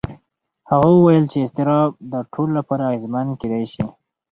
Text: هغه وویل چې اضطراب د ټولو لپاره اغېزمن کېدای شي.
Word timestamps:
هغه 0.71 0.89
وویل 0.93 1.25
چې 1.31 1.37
اضطراب 1.45 1.91
د 2.13 2.13
ټولو 2.33 2.51
لپاره 2.59 2.83
اغېزمن 2.85 3.27
کېدای 3.41 3.65
شي. 3.73 3.83